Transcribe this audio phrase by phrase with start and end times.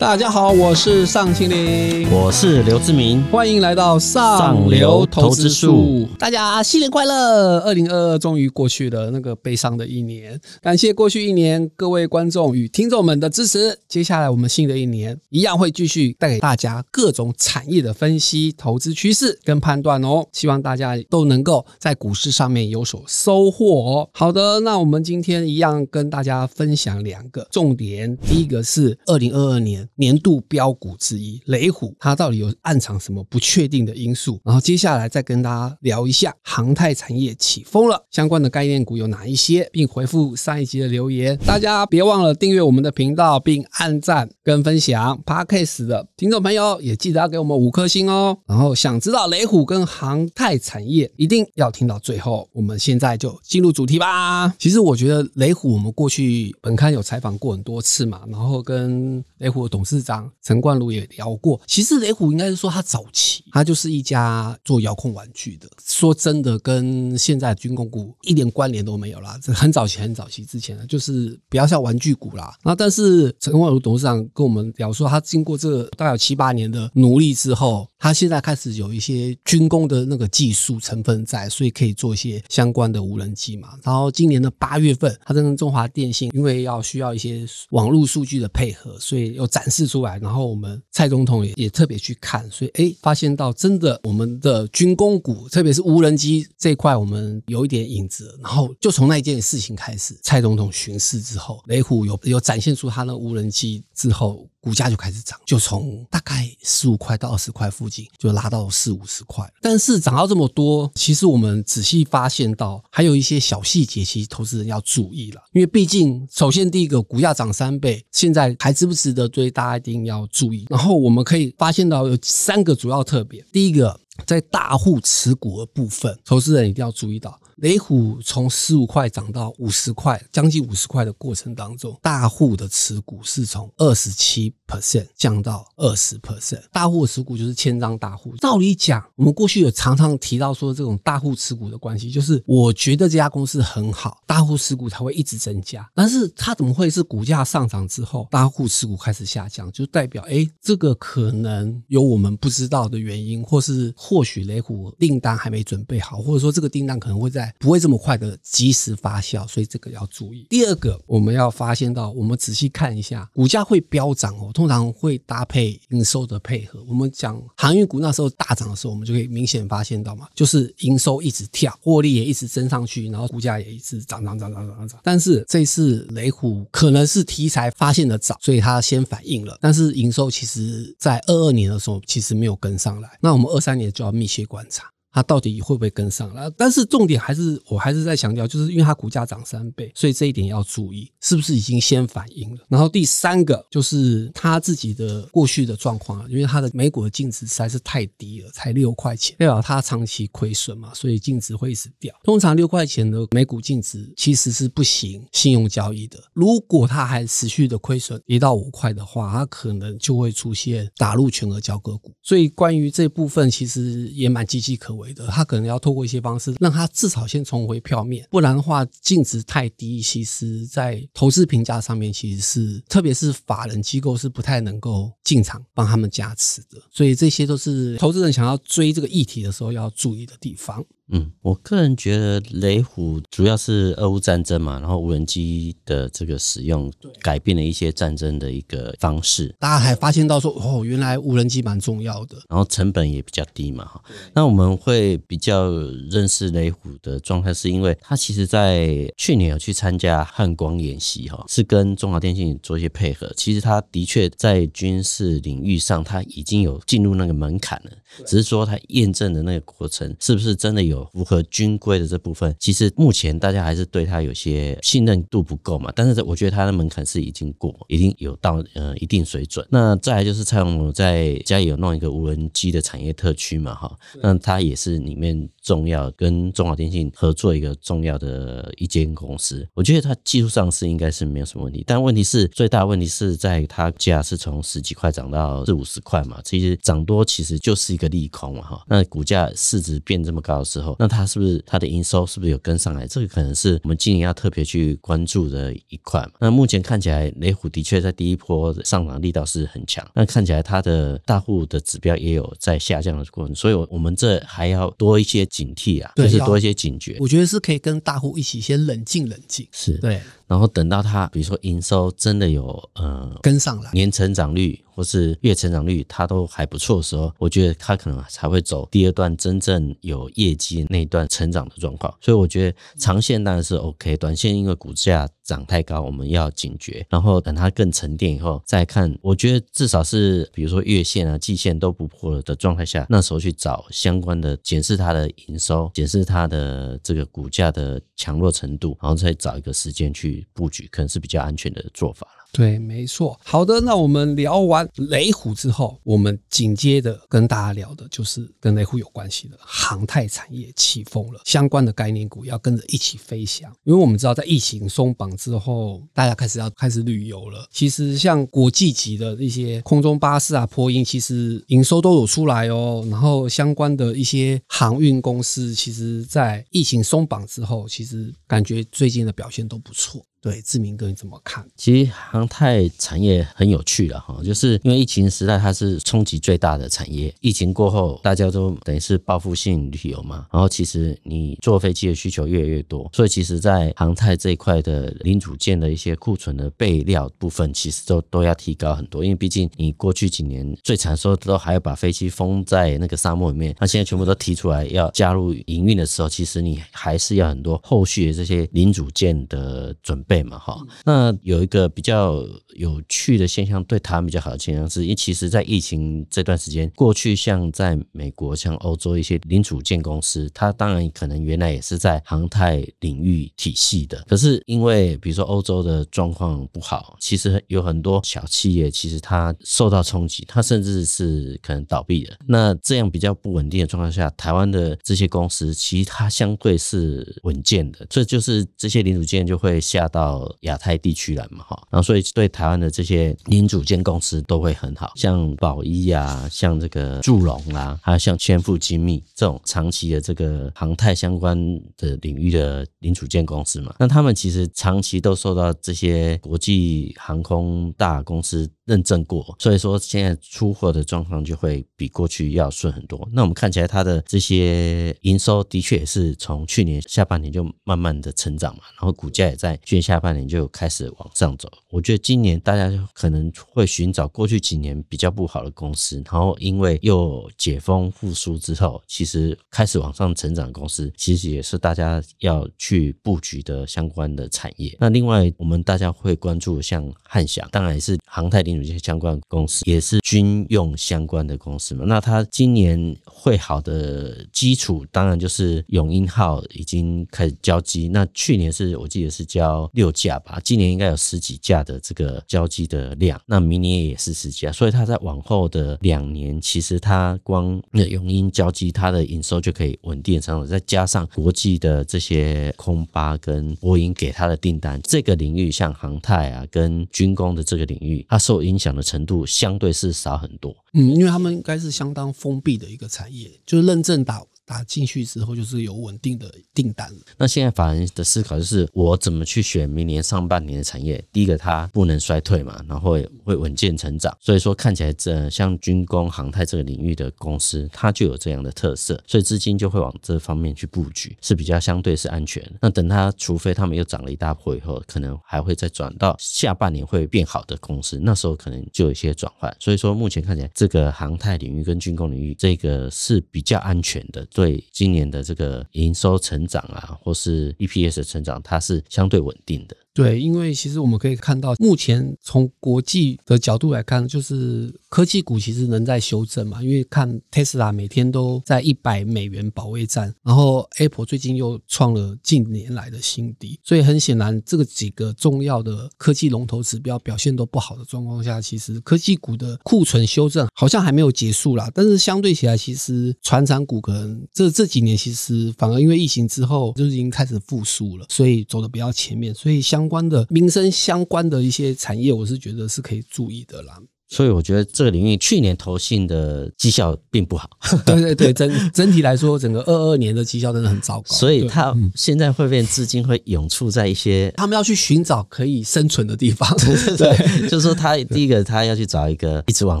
[0.00, 6.08] 大家好，我是尚青林，我是刘志明，欢迎来到上流投资术。
[6.18, 7.58] 大家新年快乐！
[7.58, 13.78] 二零二二终于过去了，那个悲伤的一年，感谢过去一年各位观众与听众们的支持。
[13.88, 20.24] 接下来我们新的一年一样会继续带给大家各种产业的分析、投资趋势跟判断哦。
[20.32, 24.08] 希望大家都能够在股市上面有所收获哦。
[24.14, 29.86] 好的，那我们今天一样跟大家分享两个重点，第一个是二零二二年。
[30.00, 34.40] 年度标股之一雷虎，它到底有暗藏什么不确定的因素？
[34.42, 41.36] 然后接下来再跟大家聊一下航太产业起风了，相关的概念股有哪一些，并回复上一集的留言。
[41.44, 45.22] 大家别忘了订阅我们的频道，并按赞跟分享。
[45.26, 48.38] Parkes 的听众朋友也记得要给我们五颗星哦。
[48.46, 52.48] 然后想知道雷虎跟航太产业，一定要听到最后。
[52.54, 54.48] 我们现在就进入主题吧。
[54.58, 59.80] 其实我觉得雷虎，我们过去本刊有采访过很多次嘛，然后跟雷虎的董。
[59.80, 65.68] 董事长陈冠儒也聊过，其实雷虎应该是说他早期，他就是一家做遥控玩具的。
[65.84, 69.36] 说真的，跟现在军工股一点关联都没有啦。
[69.42, 72.54] 这很早期、很早期之前的，就是比较像玩具股啦。
[72.62, 77.88] 那，但是陈冠儒董事长跟我们聊说，他经过这大概有七八年的努力之后。
[78.02, 83.74] 他现在开始有一些军工的那个技术成分在，所以可以做一些相关的无人机嘛。
[83.82, 90.18] 然后今年的八月份，他跟中华电信因为要需要一些网络数据的配合，所以又展示出来。
[90.18, 98.36] 然后我们蔡总统也也特别去看，所以哎，发现到真的我们的军工股，特别是无人机这块，我们有一点影子。
[98.42, 104.46] 然后就从那一件事情开始，蔡总统巡视之后，雷虎有有展现出他的无人机之后。
[104.60, 109.50] 股价就开始涨，就从大概十五块到二十块附近，就拉到四五十块。
[109.62, 115.40] 但是涨到这么多，其实我们仔细发现到，还有一些小细节，其实投资人要注意了。
[115.52, 120.66] 因为毕竟，首先第一个，股价涨三倍，现在还值不值得追，大家一定要注意。
[120.68, 127.39] 然后我们可以发现到有三个主要特别，第一个，在大户持股的部分，投资人一定要注意到。
[127.60, 136.62] 雷虎从十五块涨到五十块，将近五十块的过程当中，大户的持股是从二十七 percent 降到二十 percent。
[136.72, 138.34] 大户持股就是千张大户。
[138.36, 145.86] 照理讲，我们过去有常常提到说，这种大户持股的关系，就是我觉得这家公司很好，大户持股才会一直增加。
[145.94, 149.70] 但是它怎么会是股价上涨之后，大户持股开始下降？
[149.70, 157.49] 就代表，哎，这个可能有我们不知道的原因，或是或许雷虎订单还没准备好，或者说这个订单可能会在。
[157.58, 160.46] 不会这么快的及时发酵，所以这个要注意。
[160.48, 166.84] 第二个，我们要发现到，我们仔细看一下，股价会飙涨哦，通常会搭配营收的配合。
[166.88, 175.00] 我们讲航运股那时候大涨的时候，我们就可以明显发现到嘛，就是营收一直跳，获利也一直增上去，然后股价也一直涨涨涨涨涨涨。
[175.02, 179.58] 但是这次雷虎可能是题材发现的早，所以它先反应了。
[179.60, 184.90] 但是营收其实在二二年的时候其实没有跟上来，那我们二三年就要密切观察。
[185.12, 186.50] 它到底会不会跟上了？
[186.52, 192.60] 但是重点还是，我还是在强调，就是因为它股价涨三倍，所以这一点要注意，是不是已经先反应了？
[192.68, 202.14] 然后第三个就是它自己的过去的状况啊，因为它的美股的净值实在是太低了，才六块钱，代表它长期亏损嘛，所以净值会一直掉。
[202.22, 206.18] 通常六块钱的美股净值其实是不行信用交易的。
[206.32, 212.12] 如果它还持续的亏损，一到五块的话，它可能就会出现打入全额交割股。
[212.22, 214.99] 所以关于这部分，其实也蛮岌岌可危。
[215.14, 230.84] 的，他可能要透过一些方式，让他至少先重回票面，不然的话净值太低，其实在投资评价上面其实是，特别是法人机构是不太能够进场帮他们加持的，所以这些都是投资人想要追这个议题的时候要注意的地方。
[231.12, 244.00] 嗯，我个人觉得雷虎主要是俄乌战争嘛，然后无人机的这个使用改变了一些战争的一个方式，大家还发现到说哦，原来无人机蛮重要的，然后成本也比较低嘛哈。
[244.32, 245.68] 那我们会比较
[246.12, 253.32] 认识雷虎的状态，是因为他其实在去年有去参加汉光演习哈，是跟中华电信做一些配合。
[253.36, 257.90] 其实他的确在军事是领域上，他已经有进入那个门槛了，
[258.26, 261.00] 只是说他验证的那个过程是不是真的有。
[261.12, 265.92] 符合军规的这部分，其实目前大家还是对他有些信任度不够嘛。
[265.94, 269.66] 但是我觉得他的门槛是已经过，已经有到呃一定水准。
[269.70, 279.66] 那再来就是蔡永在家里有弄一个无人机的产业特区嘛，哈，那他也是里面重要跟中华电信合作一个重要的一间公司。
[279.74, 288.82] 我觉得它技术上是应该是没有什么问题，但问题是最大的问题是在它价是从十几块涨到四五十块嘛，其实涨多其实就是一个利空嘛哈。
[288.88, 293.06] 那股价市值变这么高的时候，那它是不是它的营收是不是有跟上来？
[293.06, 296.26] 这个可能是我们今年要特别去关注的一块。
[296.40, 307.16] 那目前看起来雷虎的确在第一波上涨力道是很强，那看起来它的大户的指标也有在下降的过程，所以我们这还要多一些警惕啊，就是多一些警觉。
[307.20, 310.20] 我觉得是可以跟大户一起先冷静冷静，是对。
[310.46, 322.14] 然后等到它，比如说营收真的有呃跟上来，年成长率或是月成长率它都还不错的时候，我觉得它可能才会走第二段真正有业绩那一段成长的状况。
[322.20, 327.04] 所以我觉得长线当然是 OK，短线因为股价涨太高，我们要警觉。
[327.08, 340.46] 然后等它更沉淀以后再看，我觉得至少是比如说月线啊、季线都不破了的状态下，那时候去找相关的检视它的营收，检视它的这个股价的强弱程度，然后再找一个时间去。
[340.52, 342.26] 布局可能是比较安全的做法。
[342.52, 343.38] 对，没错。
[343.44, 353.70] 好的，那我们聊完雷虎之后，我们紧接着跟大家聊的就是跟雷虎有关系的航太产业起风了，相关的概念股要跟着一起飞翔。
[353.84, 357.66] 因为我们知道，在疫情松绑之后，大家开始要开始旅游了。
[357.70, 363.06] 其实像国际级的一些空中巴士啊、波音，其实营收都有出来哦。
[363.10, 370.20] 然后相关的一些航运公司，其实在疫情松绑之后，其实感觉最近的表现都不错。
[370.42, 371.66] 对，志明哥你怎么看？
[371.76, 377.34] 其实航太产业很有趣了哈，就是因为疫情时代它是冲击最大的产业。
[377.40, 389.22] 疫情过后，大家都等于是报复性旅游嘛，然后其实你坐飞机的需求越来越多，所以其实在航太这一块的零组件的一些库存的备料部分，其实都都要提高很多。
[389.22, 400.24] 因为毕竟你过去几年最惨的时候都还要把飞机封在那个沙漠里面，那现在全部都提出来要加入营运的时候，其实你还是要很多后续的这些零组件的准。
[400.30, 402.36] 倍嘛哈，那有一个比较
[402.76, 422.36] 有趣的现象，对台湾比较好的现象是，因为其实，在疫情这段时间，过去像在美国、像欧洲一些零组件公司，它当然可能原来也是在航太领域体系的，可是因为比如说欧洲的状况不好，其实有很多小企业其实它受到冲击，它甚至是可能倒闭了。
[422.46, 430.19] 那这样比较不稳定的状况下，台湾的这些公司其实它相对是稳健的，这就是这些零组件就会下到。
[430.20, 441.56] 到亚太地区来嘛，哈，然后所以对台湾的这些零组件公司都会很好，像宝一啊，像这个祝融啊，还有像千富精密这种长期的这个航太相关
[441.96, 448.70] 的领域的零组件公司嘛，那他们其实长期都受到这些国际航空大公司。
[448.90, 453.28] 认证过，所以说现在出货的状况就会比过去要顺很多。
[453.32, 461.70] 那我们看起来它的这些营收的确也是从去年下半年就慢慢的成长嘛，然后股价也在去年下半年就开始往上走。
[461.88, 474.96] 我觉得今年大家可能会寻找过去几年比较不好的公司，然后因为又解封复苏之后，其实开始往上成长的公司，其实也是大家要去布局的相关的产业。
[474.98, 478.79] 那另外我们大家会关注像汉翔，当然也是航太领。
[478.80, 488.08] 有些相关公司也是军用相关的公司嘛，那它今年会好的基础，当然就是永鹰号已经开始交机。
[488.08, 514.40] 那去年是我记得是交六架吧，今年应该有十几架的这个交机的量，那明年也是十几架，所以它在往后的两年，其实它光那永鹰交机，它的营收就可以稳定上涨，再加上国际的这些空巴跟波音给它的订单，这个领域像航太啊跟军工的这个领域，它受影影响的程度相对是少很多，嗯，因为他们应该是相当封闭的一个产业，就是认证打。
[514.70, 517.18] 打进去之后就是有稳定的订单了。
[517.36, 521.22] 那现在法人的思考就是，我怎么去选明年上半年的产业？
[521.32, 524.32] 第一个，它不能衰退嘛，然后会稳健成长。
[524.38, 532.64] 所以说看起来这像军工、航太这个领域的公司，它就有这样的特色，所以资金就会往这方面去布局，是比较相对是安全。
[532.80, 539.74] 那等它除非他们又涨了一大波以后，可能还会再转到下半年会变好的公司，那时候可能就有一些转换。
[539.80, 544.46] 所以说目前看起来，这个航太领域跟军工领域这个是比较安全的。
[544.60, 549.96] 对今年的这个营收成长啊，或是 EPS 的成长，它是相对稳定的。
[550.12, 556.82] 对，因为其实我们可以看到，目前从国际的角度来看，就是科技股其实能在修正嘛。
[556.82, 571.88] 因为看 Tesla 每天都在一百美元保卫战，然后 Apple 最近又创了近年来的新低，所以很显然，这个几个重要的科技龙头指标表现都不好的状况下，其实科技股的库存修正好像还没有结束啦。
[571.94, 584.00] 但是相对起来，其实传产股可能这这几年其实反而因为疫情之后就是已经开始复苏了，所以走的比较前面，所以相相关的民生相关的一些产业，我是觉得是可以注意的啦。
[584.30, 587.68] 所以我觉得这个领域去年投信的绩效并不好。
[588.06, 591.34] 对对对，整整体来说，整个二二年的绩效真的很糟糕。
[591.34, 596.68] 所以它现在会变资金会涌出在一些，他们要去寻找可以生存的地方。
[597.18, 600.00] 对，就是说他第一个他要去找一个一直往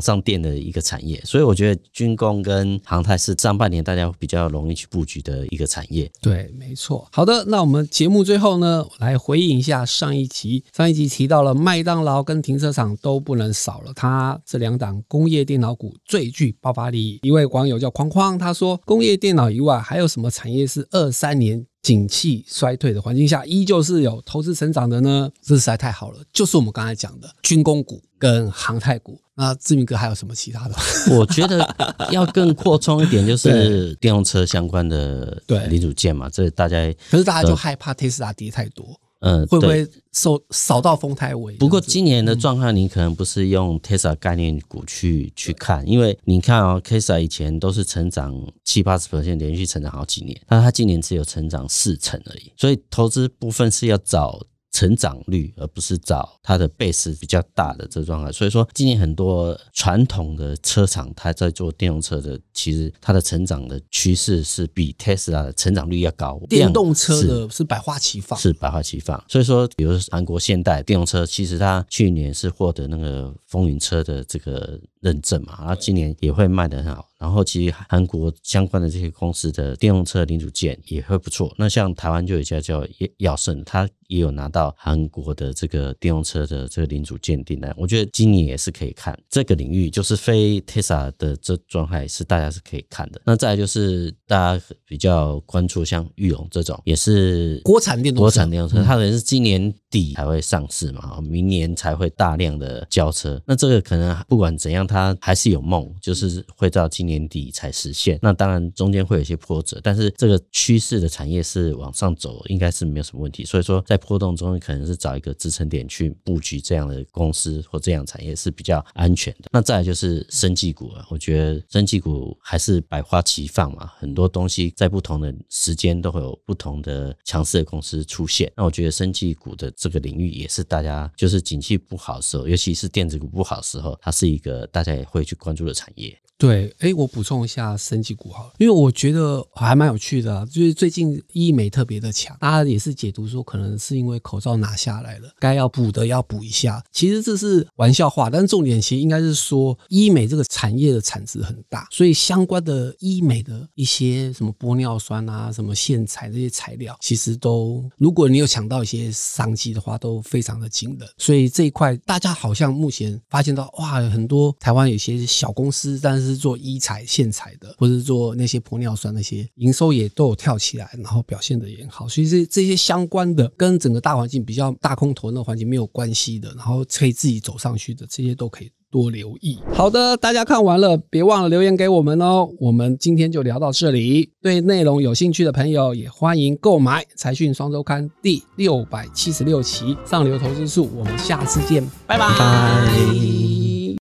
[0.00, 1.20] 上垫的一个产业。
[1.24, 6.08] 所以我觉得军工跟航太是上半年大家比较容易去布局的一个产业。
[6.22, 7.04] 对，没错。
[7.10, 10.62] 好的，那我们节目最后呢，来回应一下上一集。
[10.72, 14.19] 上一集提到了麦当劳跟停车场都不能少了，它。
[14.44, 17.18] 这两档工业电脑股最具爆发力。
[17.22, 29.20] 一位网友叫框框，他说：“工业电脑以外，还有什么产业是二三年景气衰退的环境下，依旧是有投资成长的呢？”这实在太好了，就是我们刚才讲的军工股跟航太股。
[29.34, 30.74] 那志明哥还有什么其他的？
[31.16, 31.66] 我觉得
[32.10, 36.28] 要更扩充一点，就是电动车相关的对零组件嘛。
[36.28, 36.76] 这大家
[37.10, 38.86] 可是大家就害怕特斯拉跌太多。
[39.20, 41.54] 嗯，会不会受扫到风台尾？
[41.56, 48.34] 不过今年的状况，你可能不是用 Tesla 概念股去去看，因为你看哦，Tesla 以前都是成长
[48.64, 54.40] 七八十 percent，连续成长好几年，那它今年只有成长四成而已，所以投资部分是要找。
[54.72, 58.30] 成长率，而不是找它的 base 比较大的这状态。
[58.30, 66.40] 所以说，今年很多传统的车厂，它在做电动车的，其实它的成长的趋势是比 Tesla 的成长率要高。
[66.48, 69.22] 电动车的是百花齐放，是百花齐放。
[69.28, 77.09] 所以说，比如韩国现代电动车，其实它去年是获得那个风云车的这个认证嘛，然后今年也会卖得很好。
[77.20, 81.54] 然后其实韩国相关的这些公司的电动车零组件也会不错。
[81.58, 82.82] 那像台湾就有一家叫
[83.18, 87.74] 耀盛，它也有拿到韩国的这个电动车的这个零组件订单。
[87.76, 93.20] 我觉得今年也是可以看这个领域，就是非 Tesla 的这状态是大家是可以看的。
[93.26, 103.38] 那再来就是大家比较关注像玉龙这种，也是国产电动国产电动车，它可能是今年底才会上市嘛，明年才会大量的交车。
[103.44, 107.09] 那这个可能不管怎样，它还是有梦，就是会到今。
[107.09, 113.44] 年年底才实现，那当然中间会有一些波折，但是这个趋势的产业是往上走，应该是没有什么问题。
[113.44, 119.48] 所以说，在波动中可能是找一个支撑点去布局这样的公司或这样产业是比较安全的。
[119.50, 128.50] 那再来就是生技股啊，我觉得生技股还是百花齐放嘛，很多东西在不同的时间都会有不同的强势的公司出现。
[128.56, 136.16] 那我觉得生技股的这个领域也是大家就是景气不好的时候，尤其是电子股不好的时候，它是一个大家也会去关注的产业。
[136.38, 146.82] 对，哎，我补充一下升级股好了，因为我觉得还蛮有趣的，就是最近医美特别的强，大家也是解读说可能是因为口罩拿下来了，该要补的要补一下。
[146.92, 161.08] 其实这是玩笑话，但重点其实应该是说医美这个产业的产值很大，所以相关的医美的一些什么玻尿酸啊、什么线材这些材料，其实都如果你有抢到一些商机的话，都非常的惊人。
[161.16, 172.08] 所以这一块大家好像目前发现到哇，很多台湾有些小公司，但是做医材、线材的，或者是做那些玻尿酸那些，营收也都有跳起来，然后表现的也好。
[172.08, 179.60] 所以这这些相关的，跟整个大环境比较大空头那环境没有关系的，然后可以自己走上去的，这些都可以多留意。
[179.72, 182.48] 好的，大家看完了，别忘了留言给我们哦。
[182.58, 184.28] 我们今天就聊到这里。
[184.42, 190.86] 对内容有兴趣的朋友，也欢迎购买《财讯双周刊》第六百七十六期《上流投资术》。
[190.96, 193.49] 我们下次见，拜拜。